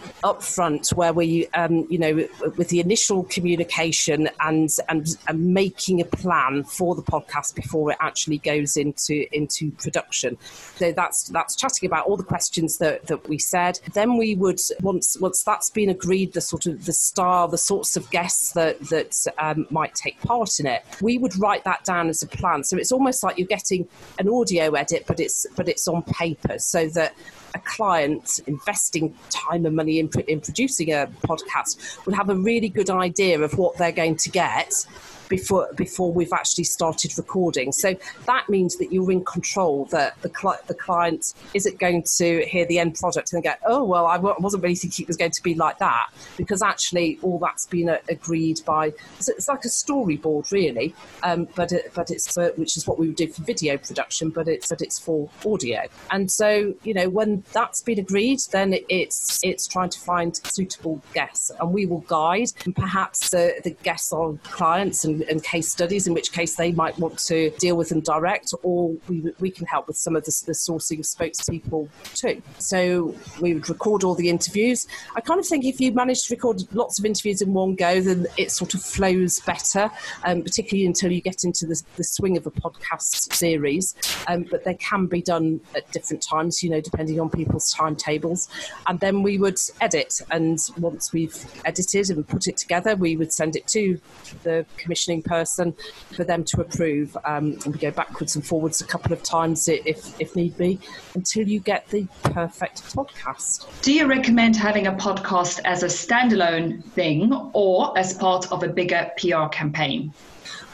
upfront, 0.49 0.93
where 0.95 1.13
we, 1.13 1.47
um, 1.49 1.87
you 1.91 1.99
know, 1.99 2.27
with 2.57 2.69
the 2.69 2.81
initial 2.81 3.25
communication 3.25 4.29
and, 4.41 4.71
and 4.89 5.17
and 5.27 5.55
making 5.55 6.01
a 6.01 6.05
plan 6.05 6.65
for 6.65 6.95
the 6.95 7.03
podcast 7.03 7.55
before 7.55 7.91
it 7.91 7.97
actually 8.01 8.39
goes 8.39 8.77
into 8.77 9.27
into 9.37 9.71
production. 9.73 10.37
So 10.77 10.93
that's 10.93 11.29
that's 11.29 11.57
chatting 11.57 11.87
about 11.87 12.07
all 12.07 12.17
the 12.17 12.25
questions 12.25 12.79
that, 12.79 13.07
that 13.07 13.29
we 13.29 13.39
said. 13.39 13.81
Then 13.95 14.17
we 14.17 14.35
would 14.35 14.61
once 14.83 15.17
once 15.21 15.43
that's 15.43 15.71
been 15.71 15.89
agreed, 15.89 16.33
the 16.33 16.41
sort 16.41 16.67
of 16.67 16.85
the 16.85 16.93
star, 16.93 17.49
the 17.49 17.59
sorts 17.59 17.97
of 17.97 18.11
guests 18.11 18.53
that 18.53 18.81
that 18.89 19.15
um, 19.39 19.67
might 19.71 19.95
take 19.95 20.21
part 20.23 20.61
in 20.61 20.67
it. 20.67 20.85
We 21.01 21.19
would 21.19 21.39
write 21.39 21.65
that 21.65 21.85
down 21.85 22.09
as 22.09 22.23
a 22.23 22.27
plan. 22.27 22.65
So 22.65 22.77
it's 22.77 22.93
almost 22.93 23.23
like 23.23 23.39
you're 23.39 23.47
getting 23.47 23.89
an 24.19 24.29
audio 24.29 24.73
edit, 24.73 25.05
but 25.07 25.21
it's 25.21 25.47
but 25.57 25.69
it's 25.69 25.89
on 25.89 26.03
paper, 26.03 26.59
so 26.59 26.89
that 26.89 27.15
a 27.55 27.59
client 27.61 28.41
investing 28.47 29.15
time 29.31 29.67
and 29.67 29.77
money 29.77 29.99
in, 29.99 30.11
in 30.27 30.41
producing 30.41 30.91
a 30.91 31.09
podcast 31.23 32.05
would 32.07 32.15
have 32.15 32.31
a 32.31 32.35
really 32.35 32.69
good 32.69 32.91
idea 32.91 33.41
of 33.41 33.57
what 33.59 33.77
they're 33.79 33.93
going 33.93 34.17
to 34.17 34.31
get 34.31 34.87
before 35.29 35.69
before 35.77 36.13
we've 36.13 36.33
actually 36.33 36.65
started 36.65 37.17
recording. 37.17 37.73
So 37.73 37.97
that 38.27 38.49
means 38.49 38.77
that 38.77 38.93
you're 38.93 39.11
in 39.11 39.25
control. 39.25 39.87
That 39.87 40.21
the 40.23 40.31
the 40.67 40.75
client 40.75 41.35
isn't 41.55 41.79
going 41.79 42.05
to 42.17 42.45
hear 42.47 42.67
the 42.67 42.79
end 42.79 42.95
product 42.97 43.33
and 43.33 43.43
go, 43.43 43.53
"Oh 43.67 43.85
well, 43.85 44.07
I 44.07 44.17
w- 44.17 44.35
wasn't 44.39 44.63
really 44.63 44.75
thinking 44.75 45.05
it 45.05 45.09
was 45.09 45.17
going 45.17 45.33
to 45.33 45.43
be 45.43 45.55
like 45.55 45.79
that," 45.79 46.09
because 46.37 46.63
actually 46.63 47.19
all 47.23 47.39
that's 47.39 47.67
been 47.67 47.89
uh, 47.89 47.99
agreed 48.09 48.61
by. 48.65 48.93
It's, 49.19 49.49
like 49.49 49.65
a 49.65 49.69
storyboard, 49.69 50.51
really, 50.53 50.95
um, 51.23 51.49
but 51.55 51.73
it, 51.73 51.93
but 51.95 52.11
it's 52.11 52.33
for, 52.33 52.51
which 52.57 52.77
is 52.77 52.87
what 52.87 52.99
we 52.99 53.07
would 53.07 53.17
do 53.17 53.29
for 53.29 53.43
video 53.43 53.79
production, 53.79 54.29
but 54.29 54.47
it's 54.47 54.69
but 54.69 54.83
it's 54.83 54.99
for 54.99 55.31
audio. 55.47 55.87
And 56.11 56.31
so 56.31 56.75
you 56.83 56.93
know 56.93 57.09
when 57.09 57.45
that's 57.53 57.83
been 57.83 57.99
agreed, 57.99 58.41
then 58.53 58.75
it's 58.89 59.41
it's 59.43 59.67
trying 59.67 59.91
to 59.91 60.01
find 60.01 60.37
suitable 60.37 61.01
guests, 61.15 61.51
and 61.59 61.73
we 61.73 61.87
will 61.87 62.01
guide 62.01 62.49
and 62.65 62.75
perhaps 62.75 63.33
uh, 63.33 63.51
the 63.65 63.71
guests 63.83 64.13
are 64.13 64.33
clients 64.45 65.05
and 65.05 65.18
and, 65.29 65.43
case 65.43 65.71
studies, 65.71 66.07
in 66.07 66.15
which 66.15 66.33
case 66.33 66.57
they 66.57 66.73
might 66.73 66.99
want 66.99 67.19
to 67.19 67.51
deal 67.59 67.77
with 67.77 67.89
them 67.89 68.01
direct, 68.01 68.53
or 68.63 68.95
we, 69.09 69.33
we 69.41 69.51
can 69.51 69.67
help 69.67 69.87
with 69.87 69.97
some 69.97 70.15
of 70.17 70.25
the, 70.25 70.43
the 70.47 70.53
sourcing 70.53 70.99
of 70.99 71.07
spokespeople 71.07 71.89
too. 72.15 72.43
So 72.59 73.15
we 73.41 73.55
would 73.55 73.69
record 73.69 74.05
all 74.05 74.15
the 74.15 74.29
interviews. 74.29 74.87
I 75.17 75.21
kind 75.21 75.41
of 75.41 75.47
think 75.47 75.65
if 75.65 75.81
you 75.81 75.93
manage 75.93 76.25
to 76.25 76.35
record 76.35 76.63
lots 76.75 76.99
of 76.99 77.05
interviews 77.05 77.41
in 77.41 77.55
one 77.55 77.77
go, 77.77 78.01
then 78.01 78.27
it 78.37 78.51
sort 78.51 78.75
of 78.75 78.83
flows 78.83 79.41
better, 79.41 79.91
um, 80.25 80.43
particularly 80.43 80.87
until 80.87 81.13
you 81.13 81.21
get 81.21 81.45
into 81.45 81.67
the, 81.67 81.83
the 81.97 82.05
swing 82.05 82.37
of 82.37 82.47
a 82.47 82.51
podcast 82.51 83.33
series. 83.33 83.95
Um, 84.27 84.45
but 84.51 84.65
they 84.65 84.75
can 84.75 85.07
be 85.07 85.23
done 85.23 85.61
at 85.75 85.91
different 85.93 86.23
times, 86.23 86.63
you 86.63 86.71
know, 86.71 86.81
depending 86.81 87.21
on 87.21 87.31
people's 87.31 87.71
timetables. 87.71 88.49
And 88.87 89.01
then 89.01 89.23
we 89.23 89.39
would 89.39 89.59
edit, 89.81 90.21
and 90.31 90.59
once 90.79 91.13
we've 91.13 91.37
edited 91.65 92.11
and 92.11 92.27
put 92.27 92.47
it 92.47 92.57
together, 92.57 92.97
we 92.97 93.17
would 93.17 93.33
send 93.33 93.57
it 93.57 93.67
to 93.69 94.01
the 94.43 94.67
commission 94.77 95.08
commissioning 95.09 95.23
person 95.23 95.75
for 96.15 96.25
them 96.25 96.45
to 96.45 96.61
approve. 96.61 97.17
Um, 97.25 97.59
we 97.67 97.79
go 97.79 97.91
backwards 97.91 98.37
and 98.37 98.45
forwards 98.47 98.81
a 98.81 98.87
couple 98.87 99.13
of 99.13 99.23
times 99.23 99.69
if, 99.69 100.21
if 100.21 100.37
need 100.37 100.57
be 100.57 100.79
until 101.15 101.49
you 101.49 101.61
get 101.61 101.89
the 101.89 102.07
perfect 102.25 102.83
podcast. 102.95 103.67
Do 103.83 103.93
you 103.93 104.07
recommend 104.07 104.57
having 104.57 104.87
a 104.87 104.93
podcast 104.93 105.61
as 105.65 105.83
a 105.83 105.87
standalone 105.87 106.85
thing 106.93 107.33
or 107.53 107.97
as 107.99 108.15
part 108.15 108.51
of 108.53 108.63
a 108.63 108.69
bigger 108.69 109.11
PR 109.19 109.47
campaign? 109.51 110.13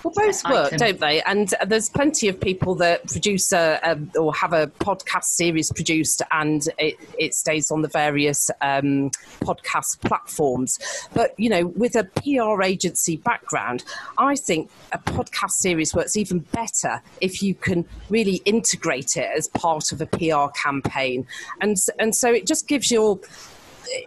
Well, 0.02 0.12
both 0.14 0.44
work, 0.44 0.66
item. 0.66 0.78
don't 0.78 1.00
they? 1.00 1.22
And 1.22 1.54
there's 1.66 1.88
plenty 1.88 2.28
of 2.28 2.38
people 2.38 2.74
that 2.76 3.06
produce 3.06 3.52
a, 3.52 3.98
or 4.18 4.34
have 4.34 4.52
a 4.52 4.66
podcast 4.66 5.24
series 5.24 5.72
produced, 5.72 6.20
and 6.30 6.66
it, 6.78 6.96
it 7.18 7.34
stays 7.34 7.70
on 7.70 7.82
the 7.82 7.88
various 7.88 8.50
um, 8.60 9.10
podcast 9.40 10.00
platforms. 10.02 10.78
But 11.14 11.38
you 11.38 11.48
know, 11.48 11.66
with 11.68 11.96
a 11.96 12.04
PR 12.04 12.62
agency 12.62 13.16
background, 13.16 13.84
I 14.18 14.36
think 14.36 14.70
a 14.92 14.98
podcast 14.98 15.52
series 15.52 15.94
works 15.94 16.16
even 16.16 16.40
better 16.40 17.00
if 17.20 17.42
you 17.42 17.54
can 17.54 17.86
really 18.10 18.42
integrate 18.44 19.16
it 19.16 19.30
as 19.36 19.48
part 19.48 19.92
of 19.92 20.00
a 20.00 20.06
PR 20.06 20.52
campaign, 20.54 21.26
and 21.60 21.76
and 21.98 22.14
so 22.14 22.30
it 22.30 22.46
just 22.46 22.68
gives 22.68 22.90
you 22.90 23.20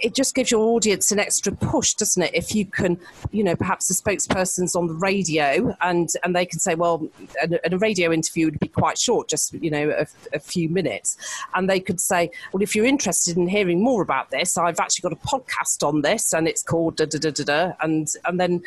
it 0.02 0.16
just 0.16 0.36
gives 0.36 0.52
your 0.52 0.62
audience 0.62 1.12
an 1.12 1.20
extra 1.20 1.52
push, 1.52 1.94
doesn't 1.94 2.22
it? 2.22 2.34
If 2.34 2.54
you 2.54 2.66
can, 2.66 3.00
you 3.32 3.44
know, 3.44 3.56
perhaps 3.56 3.88
the 3.88 3.94
spokesperson's 3.94 4.76
on 4.76 4.88
the 4.88 4.94
radio 4.94 5.76
and 5.82 6.10
and 6.24 6.36
they 6.36 6.46
can 6.46 6.60
say, 6.60 6.76
well, 6.76 7.08
a, 7.42 7.60
a 7.72 7.78
radio 7.78 8.12
interview 8.12 8.46
would 8.46 8.60
be 8.60 8.68
quite 8.68 8.98
short, 8.98 9.28
just 9.28 9.54
you 9.54 9.72
know, 9.72 9.90
a, 9.90 10.08
a, 10.36 10.40
few 10.40 10.70
minutes, 10.70 11.18
and 11.56 11.70
they 11.70 11.80
could 11.80 12.00
say, 12.00 12.30
well, 12.52 12.62
if 12.62 12.76
you're 12.76 12.86
interested 12.86 13.38
in 13.38 13.48
hearing 13.48 13.84
more 13.84 14.02
about 14.02 14.32
this, 14.32 14.58
I've 14.58 14.80
actually 14.80 15.10
got 15.10 15.14
a 15.14 15.28
podcast 15.28 15.88
on 15.88 16.02
this, 16.02 16.34
and 16.34 16.48
it's 16.48 16.64
called 16.64 16.98
da 16.98 17.06
da 17.06 17.20
da 17.20 17.32
da 17.32 17.44
da, 17.44 17.74
and 17.82 18.08
and 18.26 18.40
then 18.40 18.62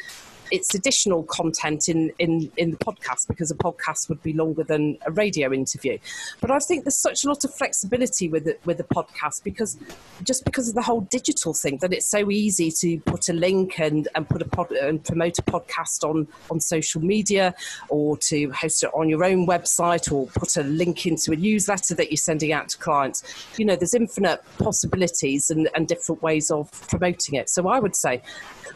it's 0.50 0.74
additional 0.74 1.22
content 1.24 1.88
in, 1.88 2.12
in, 2.18 2.50
in 2.56 2.70
the 2.70 2.76
podcast 2.76 3.28
because 3.28 3.50
a 3.50 3.54
podcast 3.54 4.08
would 4.08 4.22
be 4.22 4.32
longer 4.32 4.64
than 4.64 4.98
a 5.06 5.10
radio 5.12 5.52
interview. 5.52 5.98
But 6.40 6.50
I 6.50 6.58
think 6.58 6.84
there's 6.84 6.96
such 6.96 7.24
a 7.24 7.28
lot 7.28 7.44
of 7.44 7.54
flexibility 7.54 8.28
with 8.28 8.46
it, 8.46 8.60
with 8.64 8.78
the 8.78 8.84
podcast 8.84 9.44
because 9.44 9.78
just 10.22 10.44
because 10.44 10.68
of 10.68 10.74
the 10.74 10.82
whole 10.82 11.02
digital 11.02 11.54
thing 11.54 11.78
that 11.78 11.92
it's 11.92 12.06
so 12.06 12.30
easy 12.30 12.70
to 12.70 12.98
put 13.00 13.28
a 13.28 13.32
link 13.32 13.78
and, 13.78 14.08
and 14.14 14.28
put 14.28 14.42
a 14.42 14.48
pod, 14.48 14.70
and 14.72 15.04
promote 15.04 15.38
a 15.38 15.42
podcast 15.42 16.02
on, 16.08 16.26
on 16.50 16.60
social 16.60 17.00
media 17.00 17.54
or 17.88 18.16
to 18.18 18.50
host 18.50 18.82
it 18.82 18.90
on 18.94 19.08
your 19.08 19.24
own 19.24 19.46
website 19.46 20.12
or 20.12 20.26
put 20.28 20.56
a 20.56 20.62
link 20.62 21.06
into 21.06 21.32
a 21.32 21.36
newsletter 21.36 21.94
that 21.94 22.10
you're 22.10 22.16
sending 22.16 22.52
out 22.52 22.68
to 22.68 22.78
clients. 22.78 23.22
You 23.56 23.64
know, 23.64 23.76
there's 23.76 23.94
infinite 23.94 24.42
possibilities 24.58 25.50
and, 25.50 25.68
and 25.74 25.86
different 25.86 26.22
ways 26.22 26.50
of 26.50 26.70
promoting 26.88 27.34
it. 27.36 27.48
So 27.48 27.68
I 27.68 27.78
would 27.78 27.96
say 27.96 28.22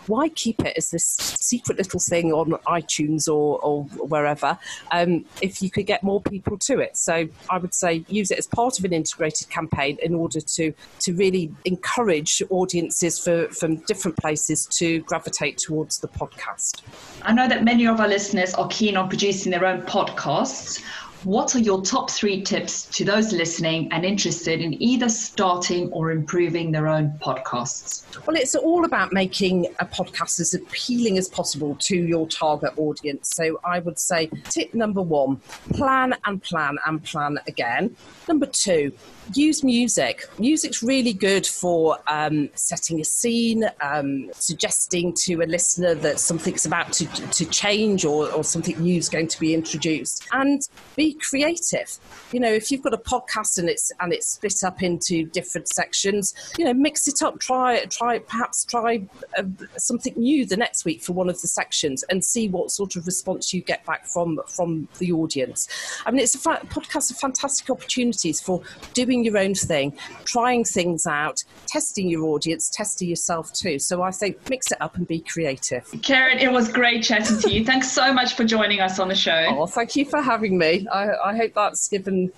why 0.07 0.28
keep 0.28 0.61
it 0.61 0.75
as 0.76 0.90
this 0.90 1.04
secret 1.40 1.63
little 1.73 2.00
thing 2.00 2.33
on 2.33 2.50
iTunes 2.66 3.28
or, 3.28 3.59
or 3.61 3.85
wherever 3.85 4.59
um, 4.90 5.25
if 5.40 5.62
you 5.62 5.71
could 5.71 5.87
get 5.87 6.02
more 6.02 6.21
people 6.21 6.59
to 6.59 6.80
it? 6.80 6.97
So 6.97 7.28
I 7.49 7.59
would 7.59 7.75
say 7.75 8.04
use 8.09 8.30
it 8.30 8.38
as 8.38 8.47
part 8.47 8.78
of 8.78 8.85
an 8.85 8.92
integrated 8.92 9.49
campaign 9.49 9.99
in 10.02 10.14
order 10.14 10.40
to, 10.40 10.73
to 11.00 11.14
really 11.14 11.54
encourage 11.64 12.42
audiences 12.50 13.18
for, 13.18 13.49
from 13.49 13.76
different 13.87 14.16
places 14.18 14.66
to 14.78 15.00
gravitate 15.00 15.59
towards 15.59 15.99
the 15.99 16.09
podcast. 16.09 16.83
I 17.23 17.33
know 17.33 17.49
that 17.49 17.64
many 17.64 17.87
of 17.87 18.00
our 18.00 18.09
listeners 18.09 18.54
are 18.54 18.68
keen 18.68 18.97
on 18.97 19.09
producing 19.09 19.50
their 19.50 19.64
own 19.64 19.83
podcasts. 19.83 20.83
What 21.25 21.57
are 21.57 21.59
your 21.59 21.81
top 21.81 22.11
three 22.11 22.43
tips 22.43 22.85
to 22.97 23.04
those 23.04 23.33
listening 23.33 23.90
and 23.93 24.04
interested 24.04 24.61
in 24.61 24.81
either 24.83 25.09
starting 25.09 25.90
or 25.90 26.11
improving 26.11 26.71
their 26.71 26.87
own 26.87 27.19
podcasts? 27.19 28.04
Well, 28.26 28.37
it's 28.37 28.54
all 28.54 28.85
about 28.85 29.11
making 29.11 29.69
a 29.78 29.87
podcast 29.87 30.38
as 30.40 30.52
appealing 30.52 31.16
as 31.16 31.31
possible 31.31 31.76
to 31.81 31.97
your 31.97 32.28
target 32.28 32.75
audience. 32.76 33.31
So 33.35 33.59
I 33.64 33.78
would 33.78 33.99
say 33.99 34.26
tip 34.50 34.75
number 34.75 35.00
one 35.00 35.37
plan 35.73 36.14
and 36.26 36.43
plan 36.43 36.76
and 36.85 37.02
plan 37.02 37.38
again. 37.47 37.97
Number 38.28 38.47
two, 38.47 38.93
use 39.33 39.64
music. 39.64 40.28
Music's 40.38 40.83
really 40.83 41.14
good 41.14 41.47
for 41.47 41.99
um, 42.07 42.50
setting 42.54 43.00
a 43.00 43.04
scene, 43.04 43.64
um, 43.81 44.31
suggesting 44.35 45.14
to 45.14 45.37
a 45.43 45.47
listener 45.47 45.95
that 45.95 46.21
something's 46.21 46.66
about 46.66 46.93
to, 46.93 47.07
to 47.07 47.47
change 47.47 48.04
or, 48.04 48.31
or 48.33 48.45
something 48.45 48.78
new 48.78 48.99
is 48.99 49.09
going 49.09 49.28
to 49.28 49.40
be 49.40 49.54
introduced. 49.54 50.26
And 50.33 50.61
be 50.97 51.13
creative. 51.21 51.99
You 52.33 52.40
know, 52.40 52.52
if 52.52 52.71
you've 52.71 52.83
got 52.83 52.94
a 52.94 52.99
podcast 52.99 53.59
and 53.59 53.68
it's 53.68 53.90
and 54.00 54.12
it's 54.12 54.28
split 54.28 54.62
up 54.64 54.83
into 54.83 55.25
different 55.26 55.68
sections, 55.68 56.35
you 56.59 56.64
know, 56.64 56.75
mix 56.75 57.09
it 57.09 57.23
up. 57.23 57.40
Try 57.40 57.85
try 57.87 58.18
perhaps 58.18 58.64
try 58.64 59.02
uh, 59.38 59.44
something 59.76 60.14
new 60.16 60.44
the 60.44 60.56
next 60.56 60.85
week 60.85 61.02
for 61.02 61.12
one 61.12 61.28
of 61.28 61.40
the 61.40 61.49
sections 61.49 62.04
and 62.11 62.25
see 62.25 62.49
what 62.49 62.71
sort 62.71 62.97
of 62.97 63.06
response 63.06 63.54
you 63.54 63.62
get 63.62 63.85
back 63.87 64.06
from 64.06 64.40
from 64.47 64.87
the 64.99 65.12
audience. 65.12 65.68
I 66.04 66.11
mean, 66.11 66.21
it's 66.21 66.35
a 66.35 66.38
fa- 66.38 66.61
podcast 66.66 67.11
of 67.11 67.16
fantastic 67.16 67.71
opportunities 67.71 68.40
for 68.40 68.62
doing 68.92 69.14
doing 69.14 69.25
your 69.25 69.38
own 69.38 69.54
thing, 69.54 69.97
trying 70.25 70.64
things 70.64 71.06
out, 71.06 71.42
testing 71.66 72.09
your 72.09 72.25
audience, 72.25 72.68
testing 72.71 73.09
yourself 73.09 73.52
too. 73.52 73.78
So 73.78 74.02
I 74.02 74.11
think 74.11 74.49
mix 74.49 74.71
it 74.73 74.78
up 74.80 74.97
and 74.97 75.06
be 75.06 75.21
creative. 75.21 75.88
Karen, 76.02 76.38
it 76.38 76.50
was 76.50 76.71
great 76.71 77.02
chatting 77.02 77.38
to 77.40 77.50
you. 77.50 77.64
Thanks 77.64 77.90
so 77.90 78.12
much 78.12 78.35
for 78.35 78.44
joining 78.44 78.80
us 78.80 78.99
on 78.99 79.09
the 79.09 79.14
show. 79.14 79.47
Oh, 79.49 79.66
thank 79.66 79.97
you 79.97 80.04
for 80.04 80.21
having 80.21 80.59
me. 80.59 80.87
I, 80.92 81.04
I 81.25 81.37
hope 81.37 81.55
that's 81.55 81.89
given 81.89 82.33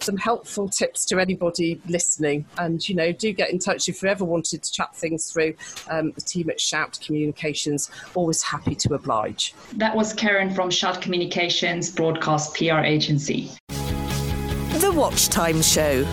some 0.00 0.16
helpful 0.16 0.68
tips 0.68 1.04
to 1.06 1.18
anybody 1.18 1.80
listening. 1.88 2.46
And, 2.58 2.86
you 2.88 2.94
know, 2.94 3.12
do 3.12 3.32
get 3.32 3.50
in 3.50 3.58
touch 3.58 3.88
if 3.88 4.02
you 4.02 4.08
ever 4.08 4.24
wanted 4.24 4.62
to 4.62 4.72
chat 4.72 4.94
things 4.94 5.30
through. 5.30 5.54
Um, 5.90 6.12
the 6.12 6.20
team 6.20 6.50
at 6.50 6.60
Shout 6.60 6.98
Communications, 7.04 7.90
always 8.14 8.42
happy 8.42 8.74
to 8.76 8.94
oblige. 8.94 9.54
That 9.74 9.94
was 9.94 10.12
Karen 10.12 10.54
from 10.54 10.70
Shout 10.70 11.00
Communications 11.00 11.90
Broadcast 11.90 12.56
PR 12.56 12.80
Agency. 12.80 13.50
The 13.68 14.92
Watch 14.94 15.28
Time 15.28 15.62
Show. 15.62 16.04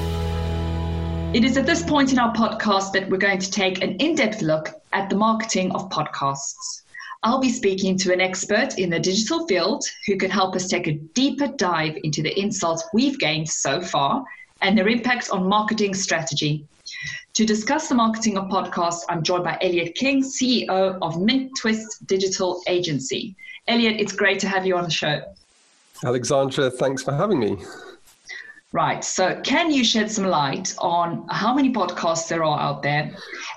It 1.34 1.44
is 1.44 1.58
at 1.58 1.66
this 1.66 1.84
point 1.84 2.12
in 2.12 2.20
our 2.20 2.34
podcast 2.34 2.92
that 2.94 3.10
we're 3.10 3.18
going 3.18 3.40
to 3.40 3.50
take 3.50 3.84
an 3.84 3.96
in 3.96 4.16
depth 4.16 4.42
look 4.42 4.70
at 4.94 5.10
the 5.10 5.16
marketing 5.16 5.72
of 5.72 5.90
podcasts. 5.90 6.83
I'll 7.25 7.39
be 7.39 7.50
speaking 7.50 7.98
to 8.00 8.12
an 8.12 8.20
expert 8.20 8.77
in 8.77 8.89
the 8.89 9.00
digital 9.00 9.48
field 9.48 9.86
who 10.08 10.18
can 10.18 10.30
help 10.30 10.56
us 10.58 10.68
take 10.68 10.88
a 10.88 10.92
deeper 10.92 11.48
dive 11.48 11.98
into 12.03 12.22
the 12.22 12.38
insights 12.38 12.84
we've 12.94 13.18
gained 13.18 13.48
so 13.48 13.80
far 13.80 14.25
and 14.62 14.77
their 14.77 14.89
impact 14.89 15.30
on 15.30 15.48
marketing 15.48 15.94
strategy. 15.94 16.65
To 17.36 17.46
discuss 17.46 17.88
the 17.88 17.96
marketing 17.96 18.38
of 18.38 18.50
podcasts, 18.50 19.03
I'm 19.08 19.24
joined 19.24 19.46
by 19.46 19.58
Elliot 19.62 19.96
King, 19.96 20.22
CEO 20.22 20.98
of 21.01 21.22
Mint 21.22 21.51
Twist 21.58 22.06
Digital 22.08 22.62
Agency. 22.68 23.36
Elliot, 23.70 24.01
it's 24.01 24.13
great 24.13 24.39
to 24.39 24.50
have 24.50 24.65
you 24.65 24.75
on 24.75 24.84
the 24.84 24.92
show. 24.92 25.22
Alexandra, 26.03 26.70
thanks 26.70 27.03
for 27.03 27.13
having 27.13 27.39
me. 27.39 27.58
Right. 28.74 29.03
So, 29.03 29.39
can 29.42 29.72
you 29.72 29.84
shed 29.84 30.10
some 30.10 30.25
light 30.25 30.74
on 30.80 31.27
how 31.30 31.53
many 31.53 31.72
podcasts 31.72 32.27
there 32.27 32.44
are 32.44 32.60
out 32.60 32.82
there 32.82 33.15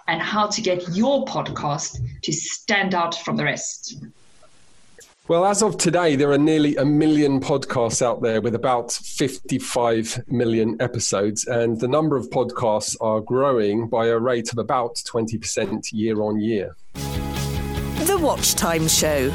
and 0.09 0.21
how 0.21 0.47
to 0.47 0.61
get 0.61 0.87
your 0.95 1.25
podcast 1.25 1.99
to 2.23 2.33
stand 2.33 2.95
out 2.95 3.15
from 3.15 3.39
the 3.39 3.45
rest? 3.45 4.05
Well, 5.27 5.47
as 5.47 5.63
of 5.63 5.79
today, 5.79 6.17
there 6.17 6.31
are 6.33 6.39
nearly 6.39 6.77
a 6.77 6.85
million 6.85 7.41
podcasts 7.41 8.03
out 8.03 8.21
there 8.21 8.43
with 8.43 8.55
about 8.55 8.93
55 8.93 10.25
million 10.29 10.77
episodes, 10.81 11.47
and 11.47 11.81
the 11.81 11.89
number 11.89 12.17
of 12.19 12.29
podcasts 12.29 12.95
are 13.01 13.23
growing 13.23 13.89
by 13.89 14.09
a 14.09 14.19
rate 14.19 14.53
of 14.53 14.59
about 14.59 14.97
20% 14.97 15.93
year 15.93 16.21
on 16.21 16.39
year. 16.39 16.77
The 16.93 18.19
Watch 18.21 18.55
Time 18.55 18.87
Show. 18.87 19.33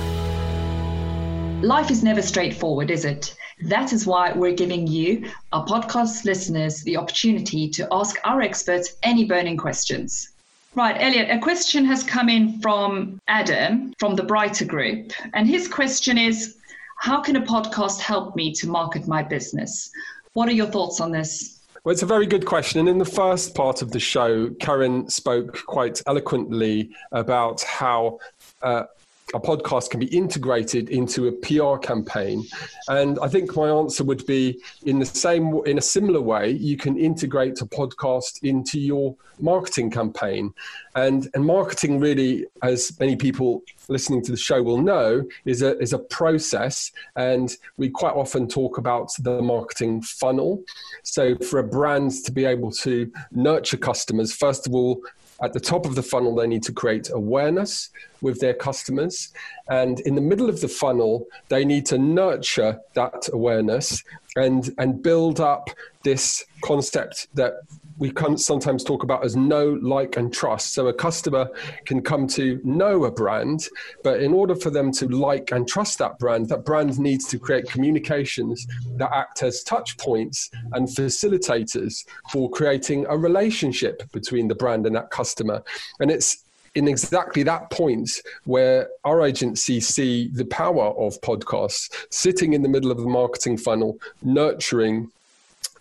Life 1.64 1.90
is 1.90 2.04
never 2.04 2.22
straightforward, 2.22 2.92
is 2.92 3.04
it? 3.04 3.36
That 3.64 3.94
is 3.94 4.08
why 4.08 4.32
we're 4.34 4.56
giving 4.56 4.88
you, 4.88 5.30
our 5.54 5.66
podcast 5.66 6.26
listeners, 6.26 6.82
the 6.82 6.98
opportunity 6.98 7.70
to 7.70 7.88
ask 7.92 8.18
our 8.24 8.42
experts 8.42 8.96
any 9.04 9.26
burning 9.26 9.58
questions. 9.58 10.30
Right, 10.74 10.96
Elliot, 11.00 11.30
a 11.30 11.38
question 11.40 11.84
has 11.86 12.02
come 12.04 12.30
in 12.30 12.60
from 12.62 13.20
Adam 13.28 13.94
from 14.00 14.16
the 14.16 14.24
Brighter 14.24 14.66
Group. 14.66 15.12
And 15.34 15.48
his 15.48 15.68
question 15.68 16.18
is 16.18 16.56
How 16.98 17.22
can 17.22 17.36
a 17.36 17.42
podcast 17.42 18.00
help 18.00 18.36
me 18.36 18.54
to 18.54 18.68
market 18.68 19.08
my 19.08 19.22
business? 19.22 19.92
What 20.34 20.48
are 20.48 20.54
your 20.54 20.68
thoughts 20.68 21.02
on 21.02 21.12
this? 21.12 21.60
Well, 21.84 21.92
it's 21.92 22.04
a 22.04 22.08
very 22.08 22.28
good 22.28 22.46
question. 22.46 22.80
And 22.80 22.88
in 22.88 23.00
the 23.00 23.06
first 23.06 23.54
part 23.54 23.82
of 23.82 23.92
the 23.92 24.00
show, 24.00 24.52
Karen 24.60 25.10
spoke 25.10 25.66
quite 25.66 26.02
eloquently 26.08 26.92
about 27.12 27.62
how 27.64 28.20
uh, 28.62 28.84
a 29.34 29.40
podcast 29.40 29.90
can 29.90 30.00
be 30.00 30.08
integrated 30.08 30.90
into 30.90 31.28
a 31.28 31.32
PR 31.32 31.78
campaign. 31.78 32.44
And 32.88 33.18
I 33.22 33.28
think 33.28 33.56
my 33.56 33.70
answer 33.70 34.04
would 34.04 34.26
be 34.26 34.62
in 34.86 35.00
the 35.00 35.06
same, 35.06 35.62
in 35.66 35.78
a 35.78 35.82
similar 35.82 36.22
way, 36.22 36.52
you 36.52 36.78
can 36.78 36.98
integrate 36.98 37.62
a 37.62 37.66
podcast 37.66 38.44
into 38.44 38.80
your 38.80 39.16
marketing 39.40 39.90
campaign. 39.92 40.54
And, 40.96 41.30
and 41.34 41.46
marketing 41.46 42.00
really, 42.00 42.46
as 42.64 42.98
many 43.00 43.16
people 43.16 43.64
listening 43.88 44.22
to 44.24 44.32
the 44.32 44.38
show 44.38 44.62
will 44.62 44.82
know, 44.82 45.24
is 45.46 45.62
a, 45.62 45.78
is 45.80 45.94
a 45.94 46.00
process. 46.00 46.92
And 47.16 47.56
we 47.78 47.90
quite 47.90 48.14
often 48.14 48.48
talk 48.48 48.78
about 48.78 49.12
the 49.20 49.42
marketing 49.42 50.02
funnel. 50.02 50.64
So 51.04 51.36
for 51.38 51.60
a 51.60 51.64
brand 51.64 52.12
to 52.26 52.32
be 52.32 52.46
able 52.46 52.72
to 52.72 53.12
nurture 53.32 53.78
customers, 53.78 54.34
first 54.34 54.68
of 54.68 54.74
all, 54.74 55.02
at 55.42 55.54
the 55.54 55.60
top 55.60 55.86
of 55.86 55.96
the 55.96 56.04
funnel, 56.04 56.36
they 56.36 56.48
need 56.48 56.64
to 56.64 56.74
create 56.74 57.10
awareness 57.12 57.90
with 58.22 58.40
their 58.40 58.54
customers. 58.54 59.34
And 59.70 60.00
in 60.02 60.16
the 60.16 60.22
middle 60.22 60.50
of 60.50 60.62
the 60.62 60.68
funnel, 60.68 61.28
they 61.50 61.66
need 61.66 61.86
to 61.88 61.98
nurture 61.98 62.80
that 62.94 63.30
awareness 63.34 64.04
and, 64.36 64.74
and 64.78 65.02
build 65.02 65.40
up 65.40 65.70
this 66.04 66.46
concept 66.62 67.28
that 67.34 67.54
we 68.02 68.12
sometimes 68.36 68.84
talk 68.84 69.04
about 69.04 69.24
as 69.24 69.36
know, 69.36 69.78
like, 69.80 70.18
and 70.18 70.34
trust. 70.34 70.74
So 70.74 70.88
a 70.88 70.94
customer 70.94 71.48
can 71.86 72.02
come 72.02 72.26
to 72.30 72.60
know 72.64 73.06
a 73.06 73.12
brand, 73.12 73.68
but 74.04 74.22
in 74.22 74.34
order 74.34 74.56
for 74.56 74.72
them 74.72 74.92
to 74.94 75.08
like 75.08 75.52
and 75.52 75.68
trust 75.68 76.00
that 76.00 76.18
brand, 76.18 76.50
that 76.50 76.66
brand 76.66 76.98
needs 76.98 77.28
to 77.28 77.38
create 77.38 77.70
communications 77.70 78.66
that 78.98 79.12
act 79.14 79.44
as 79.44 79.62
touch 79.62 80.00
points 80.00 80.50
and 80.74 80.88
facilitators 80.88 82.04
for 82.32 82.50
creating 82.50 83.06
a 83.08 83.16
relationship 83.16 84.12
between 84.12 84.48
the 84.48 84.56
brand 84.56 84.88
and 84.88 84.96
that 84.96 85.12
customer. 85.12 85.62
And 86.00 86.10
it's 86.10 86.44
in 86.74 86.88
exactly 86.88 87.44
that 87.44 87.70
point 87.70 88.10
where 88.46 88.90
our 89.04 89.22
agency 89.22 89.80
see 89.80 90.30
the 90.34 90.46
power 90.46 90.86
of 90.98 91.22
podcasts 91.22 91.92
sitting 92.10 92.54
in 92.54 92.64
the 92.64 92.70
middle 92.70 92.90
of 92.90 92.98
the 92.98 93.06
marketing 93.06 93.58
funnel, 93.58 94.00
nurturing 94.24 95.12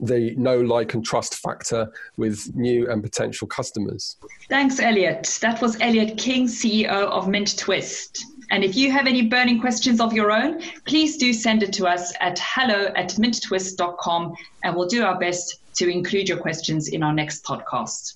the 0.00 0.34
know, 0.36 0.60
like, 0.60 0.94
and 0.94 1.04
trust 1.04 1.36
factor 1.36 1.92
with 2.16 2.54
new 2.54 2.90
and 2.90 3.02
potential 3.02 3.46
customers. 3.46 4.16
Thanks, 4.48 4.80
Elliot. 4.80 5.38
That 5.42 5.60
was 5.60 5.80
Elliot 5.80 6.18
King, 6.18 6.46
CEO 6.46 6.88
of 6.88 7.28
Mint 7.28 7.58
Twist. 7.58 8.24
And 8.50 8.64
if 8.64 8.76
you 8.76 8.90
have 8.90 9.06
any 9.06 9.22
burning 9.22 9.60
questions 9.60 10.00
of 10.00 10.12
your 10.12 10.32
own, 10.32 10.60
please 10.86 11.16
do 11.16 11.32
send 11.32 11.62
it 11.62 11.72
to 11.74 11.86
us 11.86 12.12
at 12.20 12.38
hello 12.42 12.86
at 12.96 13.10
minttwist.com 13.10 14.34
and 14.64 14.74
we'll 14.74 14.88
do 14.88 15.04
our 15.04 15.18
best 15.18 15.60
to 15.76 15.88
include 15.88 16.28
your 16.28 16.38
questions 16.38 16.88
in 16.88 17.02
our 17.02 17.12
next 17.12 17.44
podcast. 17.44 18.14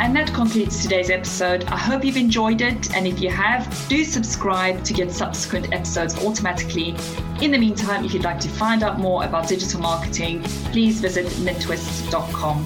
And 0.00 0.14
that 0.14 0.32
concludes 0.32 0.80
today's 0.80 1.10
episode. 1.10 1.64
I 1.64 1.76
hope 1.76 2.04
you've 2.04 2.16
enjoyed 2.16 2.60
it. 2.60 2.94
And 2.94 3.06
if 3.06 3.20
you 3.20 3.30
have, 3.30 3.88
do 3.88 4.04
subscribe 4.04 4.84
to 4.84 4.94
get 4.94 5.10
subsequent 5.10 5.72
episodes 5.72 6.16
automatically. 6.24 6.94
In 7.42 7.50
the 7.50 7.58
meantime, 7.58 8.04
if 8.04 8.14
you'd 8.14 8.24
like 8.24 8.38
to 8.40 8.48
find 8.48 8.82
out 8.82 9.00
more 9.00 9.24
about 9.24 9.48
digital 9.48 9.80
marketing, 9.80 10.42
please 10.72 11.00
visit 11.00 11.26
minttwist.com. 11.26 12.64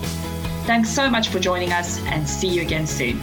Thanks 0.64 0.90
so 0.90 1.08
much 1.08 1.28
for 1.28 1.40
joining 1.40 1.72
us 1.72 2.04
and 2.06 2.28
see 2.28 2.48
you 2.48 2.62
again 2.62 2.86
soon. 2.86 3.18